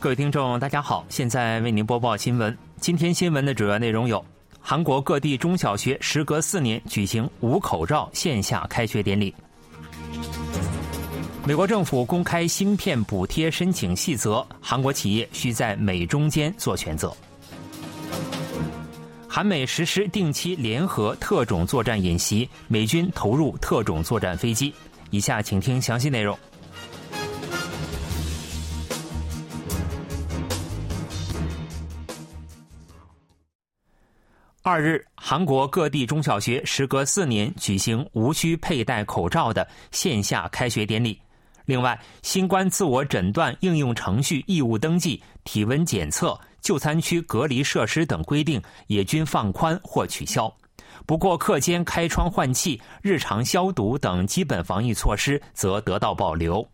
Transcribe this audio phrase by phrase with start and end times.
[0.00, 2.54] 各位听众，大家好，现在为您播报新闻。
[2.78, 4.22] 今天新闻的主要内容有：
[4.60, 9.32] 韩国各地中小学时隔四年举行无口罩线下开学典礼；
[11.46, 17.08] 美国政府公开芯片补贴申请细则，韩国企业需在美中间做选择；
[19.34, 24.72] 韩美实施定期联合特种作战演习，美军投入特种作战飞机。
[25.10, 26.38] 以下请听详细内容。
[34.62, 41.20] 二日，韩国各地中小学时隔四年举行无需佩戴口罩的线下开学典礼。
[41.64, 50.52] 另外，新冠自我诊断应用程序义务登记、体温检测、就餐区隔离设施等规定也均放宽或取消。
[51.06, 56.66] 不过，课间开窗换气、日常消毒等基本防疫措施则得到保留。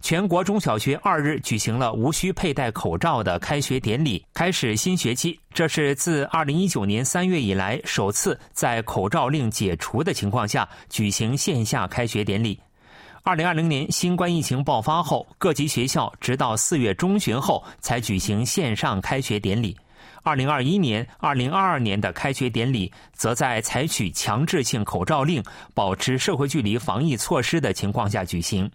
[0.00, 5.38] 全国中小学二日举行了无需佩戴口罩的开学典礼，开始新学期。
[5.54, 12.60] 这是自二零一九年三月以来首次在口罩令解除的情况下举行线下开学典礼。
[13.26, 19.74] 二零二零年新冠疫情爆发后，各级学校直到四月中旬后才举行线上开学典礼。
[20.22, 28.70] 二零二一年、二零二二年的开学典礼，则在采取强制性口罩令、保持社会距离防疫措施的情况下举行。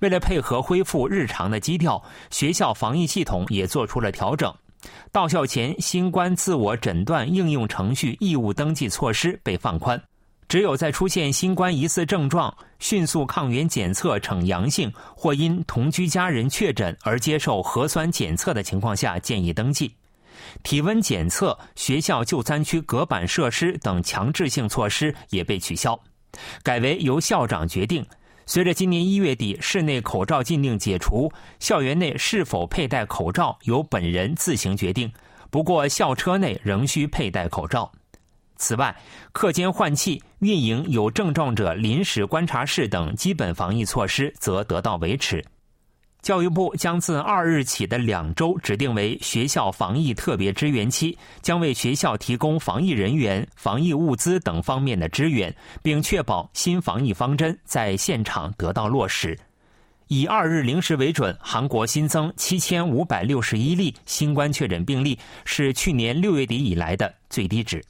[0.00, 4.52] 为了配合恢复日常的基调，学校防疫系统也做出了调整。
[5.12, 10.02] 到校前新冠自我诊断应用程序义务登记措施被放宽，
[10.48, 19.92] 只有在出现新冠疑似症状、迅速抗原检测呈阳性或因同居家人确诊而接受核酸检测的情况下建议登记。
[20.62, 25.98] 体温检测、学校就餐区隔板设施等强制性措施也被取消，
[26.62, 28.06] 改为由校长决定。
[28.44, 35.12] 随着今年一月底室内口罩禁令解除，校园内是否佩戴口罩由本人自行决定。
[35.50, 37.90] 不过，校车内仍需佩戴口罩。
[38.56, 38.94] 此外，
[39.32, 45.44] 课间换气、运营有症状者临时观察室等基本防疫措施则得到维持。
[46.22, 59.38] 教育部将自二日起的两周指定为学校防疫特别支援期，将为学校提供防疫人员、防疫物资等方面的支援，并确保新防疫方针在现场得到落实。
[60.08, 67.80] 以二日零时为准，韩国新增七千五百六十一例新冠确诊病例，是去年六月底以来的最低值。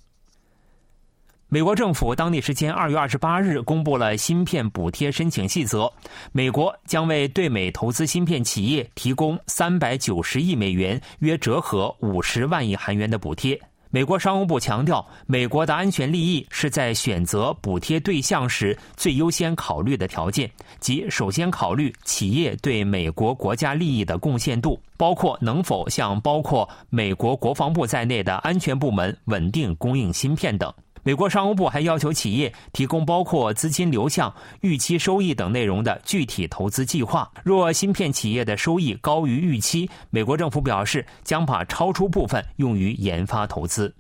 [1.48, 5.88] 美国政府当地时间二月二十八日公布了芯片补贴申请细则，
[6.32, 13.60] 美国将为对美投资芯片企业提供三百九十亿美元，约折合五十万亿韩元的补贴。
[13.90, 30.74] 美国商务部强调，美国的安全利益是在选择补贴对象时最优先考虑的条件，即首先考虑企业对美国国家利益的贡献度，包括能否向包括美国国防部在内的安全部门稳定供应芯片等。
[31.06, 37.30] 美国商务部还要求企业提供包括资金流向、预期收益等内容的具体投资计划。
[37.44, 43.94] 若芯片企业的收益高于预期，美国政府表示将把超出部分用于研发投资。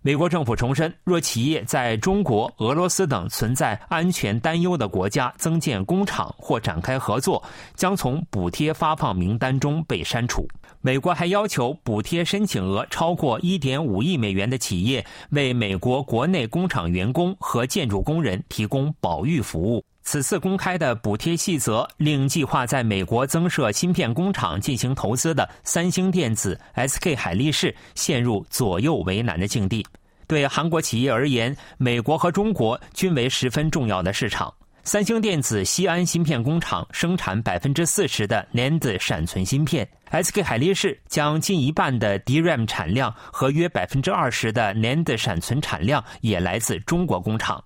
[0.00, 7.42] 美国政府重申，若企业在中国、俄罗斯等存在安全担忧的国家增建工厂或展开合作，
[7.74, 10.48] 将从补贴发放名单中被删除。
[10.88, 19.84] 美国还要求补贴申请额超过1.5亿美元的企业为美国国内工厂员工和建筑工人提供保育服务。
[20.02, 29.86] 此次公开的补贴细则令计划在美国增设芯片工厂进行投资的三星电子、SK 海力士陷入左右为难的境地。
[30.26, 34.54] 对韩国企业而言，美国和中国均为十分重要的市场。
[34.88, 47.62] 三星电子西安芯片工厂生产百分之四十的 NAND 闪存芯片，SK 海力士将近一半的 DRAM 产量和约百分之二十的 NAND 闪存产量也来自中国工厂。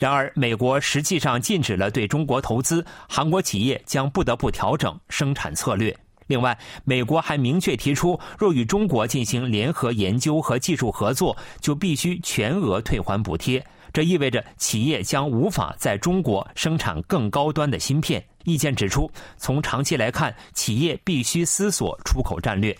[0.00, 5.96] 然而，美国实际上禁止了对中国投资，韩国企业将不得不调整生产策略。
[6.26, 13.64] 另外，美国还明确提出，若与中国进行联合研究和技术合作，就必须全额退还补贴。
[13.92, 18.24] 这意味着企业将无法在中国生产更高端的芯片。
[18.44, 22.76] 意见指出，从长期来看，企业必须思索出口战略。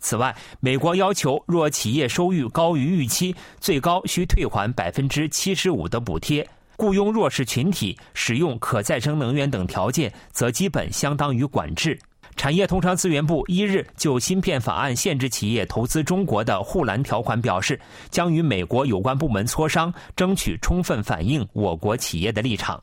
[0.00, 6.44] 此外，美国要求，若企业收益高于预期，最高需退还百分之七十五的补贴；
[6.76, 11.98] 雇佣弱势群体、使用可再生能源等条件，则基本相当于管制。
[12.38, 17.78] 产业通常资源部一日就芯片法案限制企业投资中国的护栏条款表示
[18.10, 22.80] 将与美国有关部门磋商争取充分反映我国企业的立场。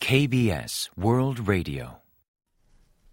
[0.00, 2.05] Kbs world radio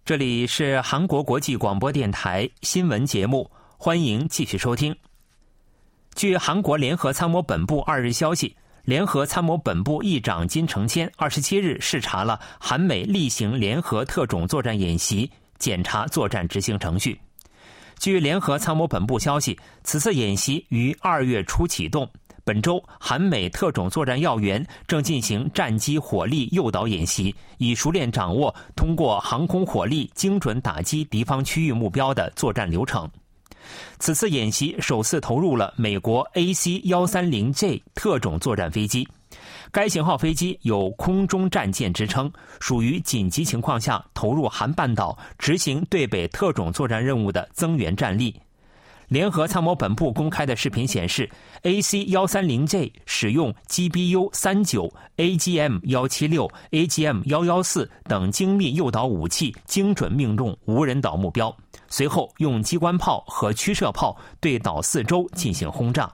[0.04, 4.94] 这里是韩国国际广播电台新闻节目，欢迎继续收听。
[6.14, 17.18] 据韩国联合参谋本部二日消息，联合参谋本部议长金成谦二十七日视察了韩美例行联合特种作战演习，检查作战执行程序。
[17.98, 22.06] 据联合参谋本部消息，此次演习于二月初启动。
[22.46, 33.10] 本周，韩美特种作战要员正进行战机火力诱导演习，以熟练掌握通过航空火力精准打击敌方区域目标的作战流程。
[33.98, 39.08] 此次演习首次投入了美国 AC 幺三零 J 特种作战飞机，
[39.72, 42.30] 该型号飞机有“空中战舰”之称，
[42.60, 48.38] 属于紧急情况下投入韩半岛执行对北特种作战任务的增援战力。
[49.08, 51.28] 联合参谋本部公开的视频显示
[51.62, 61.54] ，AC 幺三零 J 使用 GBU 三九、AGM 幺七六、AGM 幺幺四等精密诱导武器，精准命中无人岛目标。
[61.88, 66.10] 随后用机关炮和驱射炮对岛四周进行轰炸。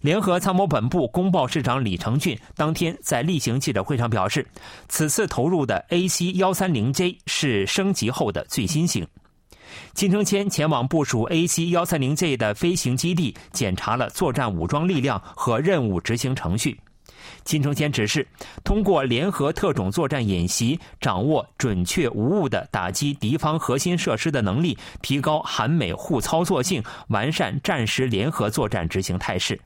[0.00, 4.46] 联合参谋本部公报市长李成俊当天在例行记者会上表示，
[4.88, 9.06] 此次投入的 AC 幺三零 J 是升级后的最新型。
[9.94, 16.80] 金正谦前往部署 AC-130J 的飞行基地，检查了作战武装力量和任务执行程序。
[17.44, 18.26] 金正谦指示，
[18.64, 29.58] 通过联合特种作战演习，掌握准确无误的打击敌方核心设施的能力，提高韩美互操作性，完善战时联合作战执行态势。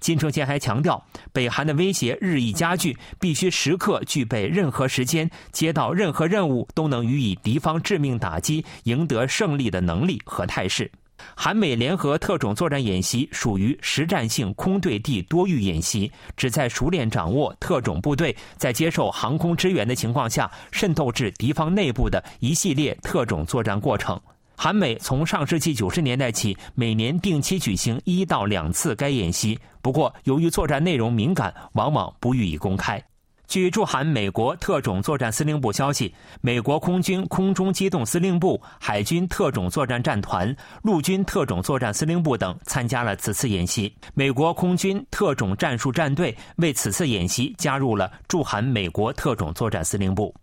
[0.00, 1.02] 金正贤还强调，
[1.32, 10.90] 北韩的威胁日益加剧，必须时刻具备任何时间接到任何任务都能予以敌方致命打击、赢得胜利的能力和态势。
[11.34, 24.20] 韩美联合特种作战演习属于实战性空对地多域演习，旨在熟练掌握特种部队在接受航空支援的情况下渗透至敌方内部的一系列特种作战过程。
[24.56, 29.58] 韩美从上世纪九十年代起，每年定期举行一到两次该演习。
[29.82, 33.02] 不过，由于作战内容敏感，往往不予以公开。
[33.46, 43.94] 据驻韩美国特种作战司令部消息，美国空军空中机动司令部、海军特种作战战团、陆军特种作战司令部等参加了此次演习。
[44.14, 50.34] 美国空军特种战术战队为此次演习加入了驻韩美国特种作战司令部。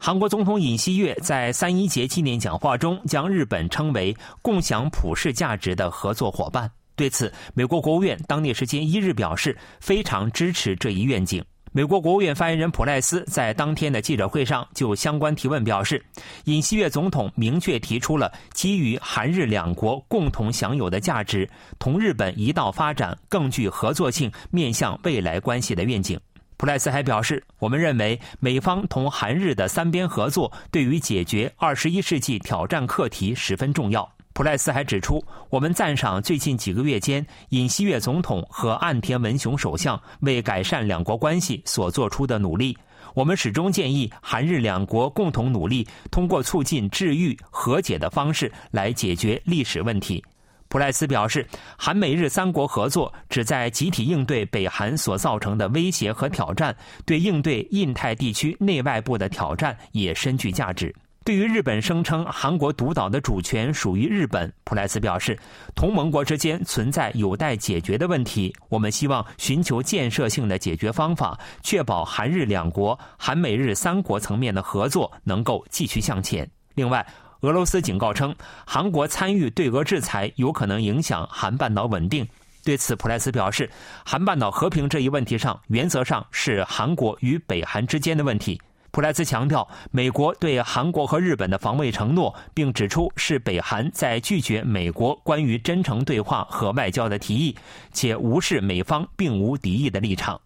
[0.00, 6.70] 韩国总统尹锡悦在三一节纪念讲话中将日本称为共享普世价值的合作伙伴。
[6.94, 11.44] 对此，美国国务院当地时间一日表示非常支持这一愿景。
[11.72, 16.02] 美国国务院发言人普赖斯在当天的记者会上就相关提问表示，
[16.44, 21.48] 尹锡悦总统明确提出了基于韩日两国共同享有的价值，
[21.78, 26.18] 同日本一道发展更具合作性、面向未来关系的愿景。
[26.58, 34.06] 普莱斯还表示，我们认为美方同韩日的三边合作对于解决二十一世纪挑战课题十分重要。
[34.32, 42.76] 普莱斯还指出，我们赞赏最近几个月间尹锡悦总统和岸田文雄首相为改善两国关系所做出的努力。
[43.14, 50.24] 我们始终建议韩日两国共同努力，通过促进治愈和解的方式来解决历史问题。
[50.68, 51.46] 普莱斯表示，
[51.76, 60.94] 韩美日三国合作旨在集体应对北韩所造成的威胁和挑战，对应对印太地区内外部的挑战也深具价值。
[61.24, 65.38] 对于日本声称韩国独岛的主权属于日本，普莱斯表示，
[65.74, 76.48] 同盟国之间存在有待解决的问题，我们希望寻求建设性的解决方法，确保韩日两国、韩美日三国层面的合作能够继续向前。
[76.74, 77.06] 另外，
[77.42, 78.34] 俄罗斯警告称，
[78.66, 82.26] 韩国参与对俄制裁有可能影响韩半岛稳定。
[82.64, 83.70] 对此，普莱斯表示，
[84.04, 88.60] 韩半岛和平这一问题上，原则上是韩国与北韩之间的问题。
[88.90, 97.56] 普莱斯强调，美国对韩国和日本的防卫承诺，并指出是北韩在拒绝美国关于真诚对话和外交的提议，
[97.92, 100.40] 且无视美方并无敌意的立场。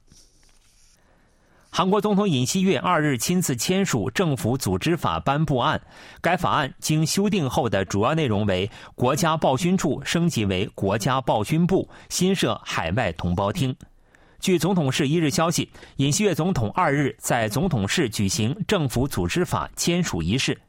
[1.75, 5.81] 韩国总统尹锡悦二日亲自签署政府组织法颁布案，
[6.21, 13.75] 该法案经修订后的主要内容为：国家报勋处升级为国家报勋部，新设海外同胞厅。
[14.38, 20.61] 据总统室一日消息，尹锡悦总统二日在总统室举行政府组织法签署仪式，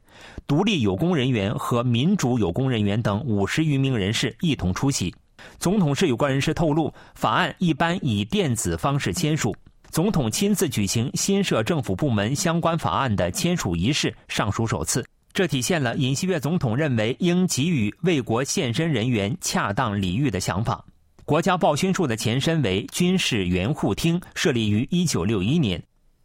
[0.46, 5.14] 独立有功人员和民主有功人员等五十余名人士一同出席。
[5.58, 9.54] 总统室有关人士透露，法案一般以电子方式签署。
[9.94, 15.06] 总统亲自举行新设政府部门相关法案的签署仪式，尚属首次。
[15.32, 20.84] 这体现了尹锡悦总统认为应给予为国献身人员恰当礼遇的想法。
[21.24, 25.80] 国家报勋处的前身为军事援护厅，设立于一九六一年。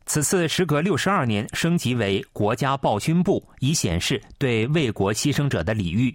[0.07, 6.11] 此次时隔六十二年升级为国家报勋部，以显示对为国牺牲者的礼遇。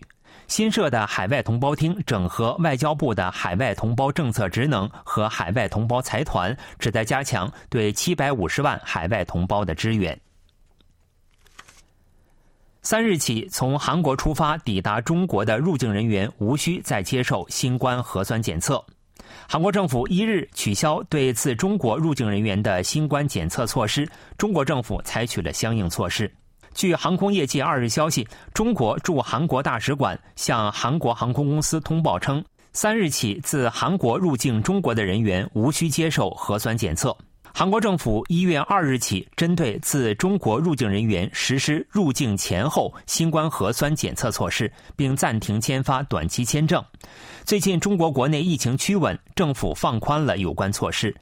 [0.46, 10.18] 新设的海外同胞厅整合外交部的海外同胞政策职能和海外同胞财团，旨在加强对七百五十万海外同胞的支援。
[12.82, 18.84] 三日起，从韩国出发抵达中国的入境人员无需再接受新冠核酸检测。
[19.48, 26.30] 韩国政府一日取消对自中国入境人员的新冠检测措施，中国政府采取了相应措施。
[26.74, 37.16] 据航空业界二日消息，中国驻韩国大使馆向韩国航空公司通报称，三日起自韩国入境中国的人员无需接受核酸检测。
[37.56, 46.84] 韩国政府一月二日起，针对自中国入境人员实施入境前后新冠核酸检测措施，并暂停签发短期签证。
[47.44, 51.14] 最近，中国国内疫情趋稳，政府放宽了有关措施。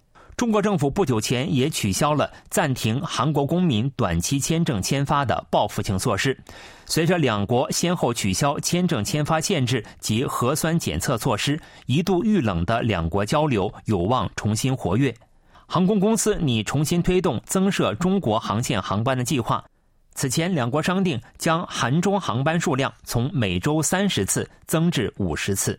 [0.42, 6.36] 中国政府不久前也取消了暂停韩国公民短期签证签发的报复性措施。
[6.84, 11.56] 随着两国先后取消签证签发限制及核酸检测措施，
[11.86, 15.14] 一度遇冷的两国交流有望重新活跃。
[15.68, 19.64] 航空公司拟重新推动增设中国航线航班的计划。
[20.16, 25.78] 此前，两国商定将韩中航班数量从每周三十次增至五十次。